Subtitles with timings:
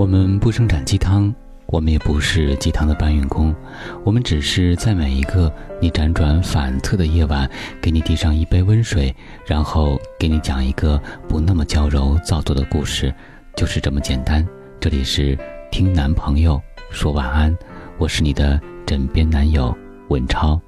[0.00, 1.30] 我们不生产鸡汤，
[1.66, 3.54] 我们也不是鸡汤的搬运工，
[4.02, 7.46] 我们只是在每一个你辗转反侧的夜晚，
[7.82, 10.98] 给你递上一杯温水，然后给你讲一个
[11.28, 13.14] 不那么娇柔造作的故事，
[13.54, 14.42] 就是这么简单。
[14.80, 15.38] 这里是
[15.70, 16.58] 听男朋友
[16.90, 17.54] 说晚安，
[17.98, 19.76] 我是你的枕边男友
[20.08, 20.58] 文超。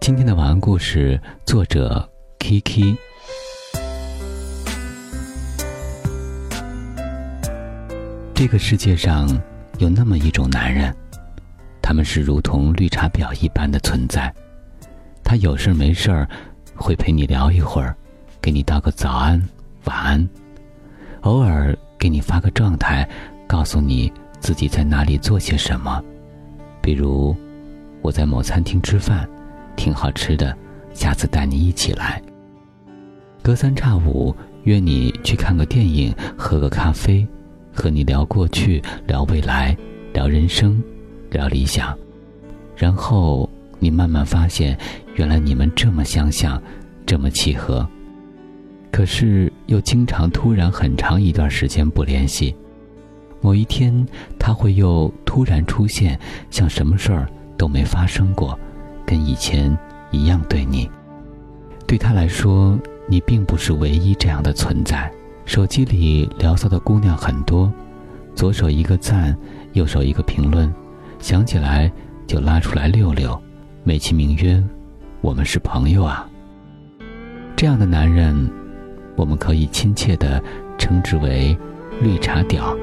[0.00, 2.10] 今天的晚安故事作者
[2.40, 2.96] Kiki。
[8.36, 9.26] 这个世界上
[9.78, 10.94] 有那么一种男人，
[11.80, 14.30] 他们是如同绿茶婊一般的存在。
[15.24, 16.28] 他有事没事儿
[16.74, 17.96] 会陪你聊一会儿，
[18.38, 19.42] 给你道个早安、
[19.84, 20.28] 晚安，
[21.22, 23.08] 偶尔给你发个状态，
[23.46, 26.04] 告诉你自己在哪里做些什么。
[26.82, 27.34] 比如，
[28.02, 29.26] 我在某餐厅吃饭，
[29.76, 30.54] 挺好吃的，
[30.92, 32.22] 下次带你一起来。
[33.42, 37.26] 隔三差五约你去看个电影，喝个咖啡。
[37.76, 39.76] 和你聊过去，聊未来，
[40.14, 40.82] 聊人生，
[41.30, 41.96] 聊理想，
[42.74, 44.76] 然后你慢慢发现，
[45.14, 46.60] 原来你们这么相像，
[47.04, 47.86] 这么契合。
[48.90, 52.56] 可是又经常突然很长一段时间不联系，
[53.42, 54.06] 某一天
[54.38, 56.18] 他会又突然出现，
[56.50, 58.58] 像什么事儿都没发生过，
[59.04, 59.76] 跟以前
[60.10, 60.88] 一样对你。
[61.86, 65.12] 对他来说，你并不是唯一这样的存在。
[65.46, 67.72] 手机里聊骚的姑娘很多，
[68.34, 69.34] 左手一个赞，
[69.74, 70.70] 右手一个评论，
[71.20, 71.90] 想起来
[72.26, 73.40] 就拉出来溜溜，
[73.84, 74.62] 美其名曰
[75.22, 76.28] “我们是朋友啊”。
[77.54, 78.50] 这样的男人，
[79.14, 80.42] 我们可以亲切地
[80.76, 81.56] 称之为
[82.02, 82.76] “绿茶婊”。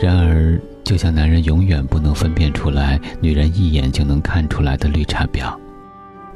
[0.00, 5.52] 然而，就像男人永远不能分辨出来女人一眼就能看出来的绿茶婊，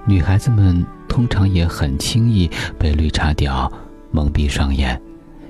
[0.04, 3.70] 女孩子们通常也很轻易被绿茶婊。
[4.10, 5.00] 蒙蔽双眼，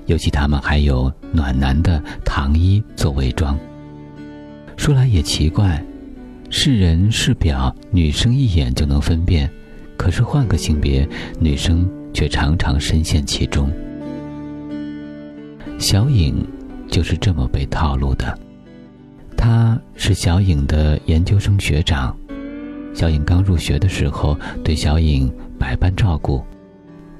[0.05, 3.57] 尤其他们还有暖男的糖衣做伪装。
[4.77, 5.83] 说来也奇怪，
[6.49, 9.49] 是人是表，女生一眼就能分辨，
[9.97, 11.07] 可是换个性别，
[11.39, 13.71] 女生却常常深陷其中。
[15.77, 16.45] 小影
[16.89, 18.37] 就是这么被套路的。
[19.37, 22.15] 他是小影的研究生学长，
[22.93, 26.43] 小影刚入学的时候，对小影百般照顾。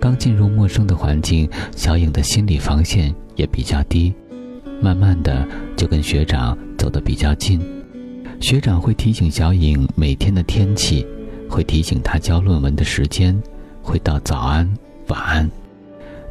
[0.01, 4.11] 刚进入陌生的环境，小影的心理防线也比较低，
[4.81, 5.47] 慢慢的
[5.77, 7.61] 就跟学长走得比较近。
[8.39, 11.05] 学长会提醒小影每天的天气，
[11.47, 13.39] 会提醒她交论文的时间，
[13.83, 14.67] 会道早安、
[15.09, 15.47] 晚安。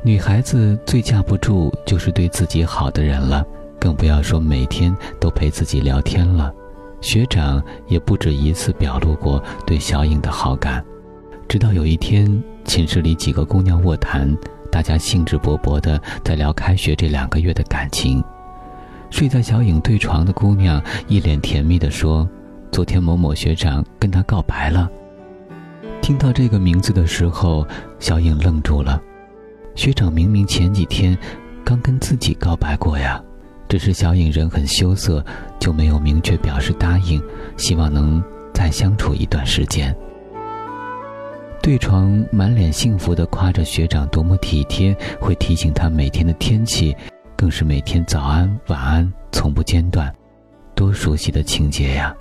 [0.03, 3.47] 女孩子最架不住就是对自己好的人了，
[3.79, 6.53] 更不要说每天都陪自己聊天了。
[7.01, 10.85] 学长也不止一次表露过对小影的好感，
[11.51, 12.41] 直到有一天。
[12.65, 14.33] 寝室里几个姑娘卧谈，
[14.71, 18.23] 大家兴致勃勃地在聊开学这两个月的感情。
[19.11, 22.29] 睡在小影对床的姑娘一脸甜蜜地说
[22.71, 24.89] ：“昨天某某学长跟她告白了。”
[26.01, 27.67] 听到这个名字的时候，
[27.99, 29.03] 小影愣住了。
[29.75, 31.19] 学长明明前几天
[31.65, 33.21] 刚跟自己告白过呀，
[33.69, 35.25] 只是小影人很羞涩，
[35.59, 37.21] 就没有明确表示答应，
[37.57, 38.23] 希望能
[38.55, 39.93] 再相处一段时间。
[41.63, 46.97] 对床满脸幸福地夸着学长多么体贴，会提醒他每天的天气，
[47.37, 50.13] 更是每天早安晚安从不间断，
[50.75, 52.17] 多熟悉的情节呀！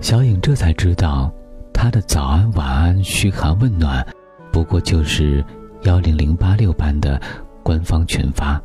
[0.00, 1.30] 小影这才知道，
[1.72, 4.04] 他的早安晚安嘘寒问暖，
[4.50, 5.44] 不过就是
[5.82, 7.20] 幺零零八六般的
[7.62, 8.60] 官方群发。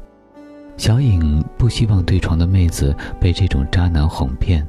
[0.77, 4.65] 小影不希望对床的妹子被这种渣男哄骗，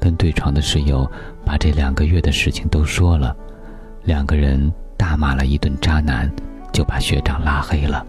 [0.00, 1.08] 跟对床的室友
[1.44, 3.36] 把这两个月的事情都说了，
[4.02, 4.72] 两个人。
[4.96, 6.30] 大骂了一顿渣男，
[6.72, 8.04] 就把学长拉黑了。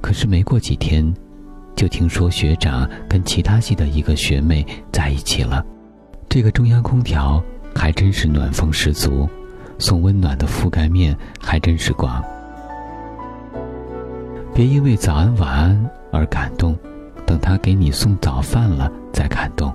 [0.00, 1.12] 可是没过几天，
[1.74, 5.64] 就听说学长跟其他系的一个学妹在一起了。
[6.28, 7.42] 这个中央空调
[7.74, 9.28] 还真是暖风十足，
[9.78, 12.22] 送温暖的覆盖面还真是广。
[14.54, 16.76] 别因为早安晚安而感动，
[17.26, 19.74] 等他给你送早饭了再感动。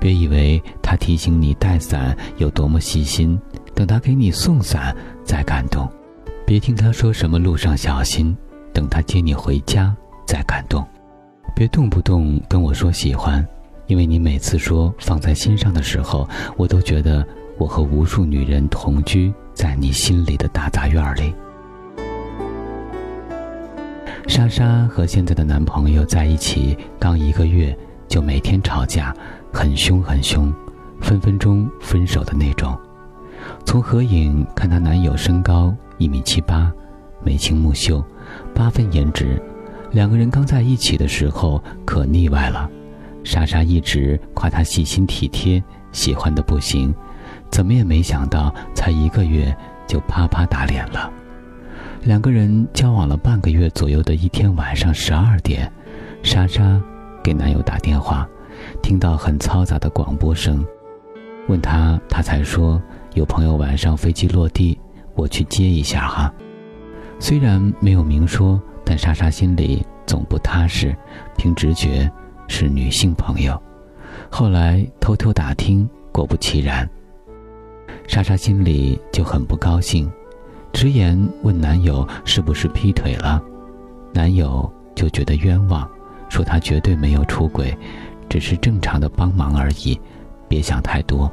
[0.00, 3.40] 别以为他提醒你带伞有多么细心。
[3.74, 5.86] 等他给你送伞，再感动；
[6.46, 8.36] 别听他说什么路上小心，
[8.72, 9.94] 等他接你回家
[10.26, 10.82] 再感动；
[11.54, 13.46] 别动不动跟我说喜欢，
[13.86, 17.26] 因为你每次说放在心上的时候，我都觉得
[17.58, 21.34] 我和无数女人同居在你心里的大杂院里。
[24.28, 27.76] 莎莎和现在的男朋友在一起刚一个月，
[28.06, 29.14] 就每天吵架，
[29.52, 30.52] 很凶很凶，
[31.00, 32.78] 分分钟分手的那种。
[33.64, 36.72] 从合影看，她男友身高一米七八，
[37.22, 38.04] 眉清目秀，
[38.54, 39.40] 八分颜值，
[39.90, 42.68] 两个人刚在一起的时候可腻歪了，
[43.24, 45.62] 莎莎一直夸他细心体贴，
[45.92, 46.94] 喜欢的不行，
[47.50, 49.54] 怎么也没想到才一个月
[49.86, 51.10] 就啪啪打脸了。
[52.02, 55.70] 两个人交往了半个月左右的一天晚上十二点，
[56.22, 56.80] 莎莎
[57.22, 58.28] 给男友打电话，
[58.82, 60.64] 听到很嘈杂的广播声，
[61.46, 62.82] 问他，他才说
[63.14, 64.78] 有朋友晚上飞机落地，
[65.14, 66.32] 我去接一下哈。
[67.18, 70.96] 虽然没有明说，但莎莎心里总不踏实，
[71.36, 72.10] 凭直觉
[72.48, 73.60] 是女性朋友。
[74.30, 76.88] 后来偷偷打听，果不其然，
[78.08, 80.10] 莎莎心里就很不高兴。
[80.72, 83.42] 直言问男友是不是劈腿了，
[84.14, 85.86] 男友就觉得冤枉，
[86.30, 87.76] 说他绝对没有出轨，
[88.30, 90.00] 只是正常的帮忙而已，
[90.48, 91.30] 别想太多。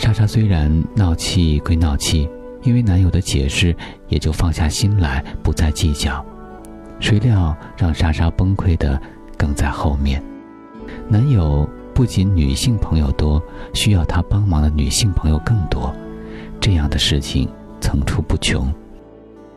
[0.00, 2.26] 莎莎虽然闹气归闹气，
[2.62, 3.76] 因为男友的解释，
[4.08, 6.24] 也就放下心来，不再计较。
[7.00, 8.98] 谁料让莎莎崩溃的
[9.36, 10.22] 更在后面，
[11.06, 13.42] 男友不仅女性朋友多，
[13.74, 15.94] 需要他帮忙的女性朋友更多，
[16.58, 17.46] 这样的事情。
[17.82, 18.72] 层出不穷，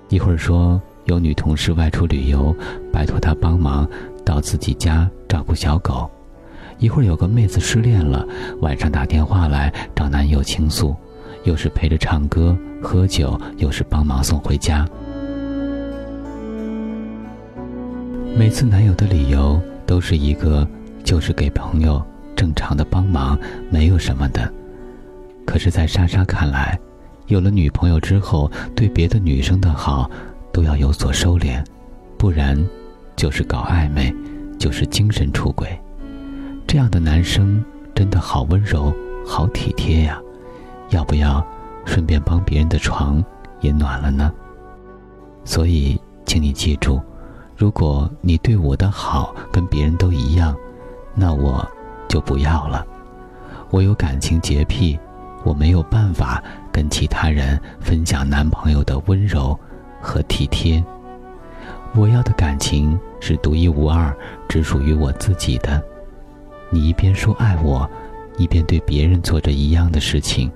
[0.07, 2.56] 一会儿说有女同事外出旅游，
[2.92, 3.86] 拜托他帮忙
[4.25, 6.10] 到自己家照顾小狗；
[6.83, 8.27] 一会儿有个妹子失恋了，
[8.59, 10.94] 晚上打电话来找男友倾诉，
[11.45, 14.85] 又是陪着唱歌喝酒，又是帮忙送回家。
[18.35, 20.68] 每次男友的理由都是一个，
[21.06, 23.39] 就是给朋友正常的帮忙，
[23.69, 24.51] 没有什么的。
[25.45, 26.77] 可是，在莎莎看来，
[27.27, 30.12] 有了女朋友之后，对别的女生的好，
[30.51, 31.63] 都要有所收敛，
[32.18, 32.62] 不然，
[33.15, 34.13] 就是搞暧昧，
[34.59, 35.80] 就是精神出轨。
[36.74, 38.92] 这样的男生真的好温柔，
[39.24, 40.20] 好体贴呀！
[40.90, 41.46] 要不要
[41.86, 43.24] 顺便帮别人的床
[43.62, 44.34] 也暖了呢？
[45.46, 47.00] 所以，请你记住，
[47.56, 50.56] 如果你对我的好跟别人都一样，
[51.14, 51.64] 那我
[52.10, 52.84] 就不要了。
[53.69, 55.00] 我有感情洁癖。
[55.44, 56.42] 我没有办法
[56.72, 59.56] 跟其他人分享男朋友的温柔
[60.02, 60.84] 和体贴。
[61.94, 64.12] 我要的感情是独一无二，
[64.50, 65.80] 只属于我自己的。
[66.74, 67.88] 你一边说爱我，
[68.36, 70.52] 一边对别人做着一样的事情，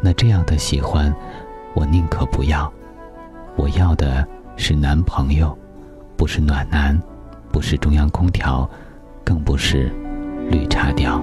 [0.00, 1.14] 那这样的喜欢，
[1.74, 2.72] 我宁可不要。
[3.54, 4.26] 我要的
[4.56, 5.56] 是男朋友，
[6.16, 6.98] 不是暖男，
[7.52, 8.66] 不是中央空调，
[9.22, 9.92] 更不是
[10.50, 11.20] 绿茶婊。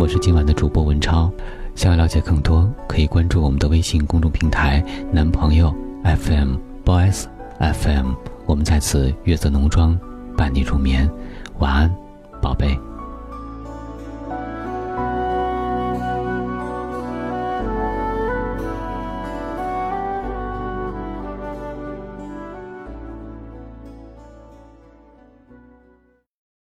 [0.00, 1.30] 我是今晚的主播文超，
[1.76, 5.72] 想要了解更多，可以关注我们的微信公众平台“男朋友
[6.02, 7.26] FM Boys
[7.60, 8.35] FM”。
[8.46, 9.98] 我们在此月色浓妆
[10.36, 11.10] 伴你入眠，
[11.58, 11.94] 晚安，